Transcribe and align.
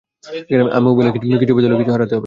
আম্মি 0.77 0.91
বলে, 0.97 1.09
কিছু 1.13 1.53
পেতে 1.53 1.67
হলে 1.67 1.79
কিছু 1.79 1.91
হারাতে 1.91 2.13
হবে। 2.13 2.19